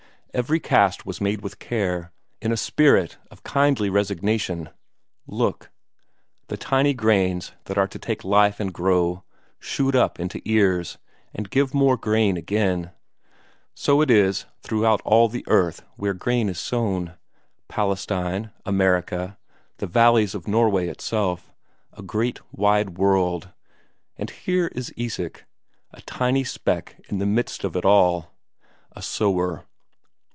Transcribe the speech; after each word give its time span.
Every 0.33 0.61
cast 0.61 1.05
was 1.05 1.19
made 1.19 1.41
with 1.41 1.59
care, 1.59 2.13
in 2.41 2.53
a 2.53 2.57
spirit 2.57 3.17
of 3.29 3.43
kindly 3.43 3.89
resignation. 3.89 4.69
Look! 5.27 5.71
the 6.47 6.55
tiny 6.55 6.93
grains 6.93 7.51
that 7.65 7.77
are 7.77 7.89
to 7.89 7.99
take 7.99 8.23
life 8.23 8.61
and 8.61 8.73
grow, 8.73 9.25
shoot 9.59 9.93
up 9.93 10.21
into 10.21 10.41
ears, 10.45 10.97
and 11.33 11.49
give 11.49 11.73
more 11.73 11.97
corn 11.97 12.37
again; 12.37 12.91
so 13.73 13.99
it 13.99 14.09
is 14.09 14.45
throughout 14.63 15.01
all 15.03 15.27
the 15.27 15.43
earth 15.49 15.83
where 15.97 16.15
corn 16.15 16.47
is 16.47 16.61
sown. 16.61 17.15
Palestine, 17.67 18.51
America, 18.65 19.37
the 19.79 19.85
valleys 19.85 20.33
of 20.33 20.47
Norway 20.47 20.87
itself 20.87 21.51
a 21.91 22.01
great 22.01 22.39
wide 22.53 22.91
world, 22.97 23.49
and 24.15 24.29
here 24.29 24.67
is 24.67 24.93
Isak, 24.95 25.43
a 25.91 25.99
tiny 26.03 26.45
speck 26.45 27.03
in 27.09 27.17
the 27.17 27.25
midst 27.25 27.65
of 27.65 27.75
it 27.75 27.83
all, 27.83 28.33
a 28.93 29.01
sower. 29.01 29.65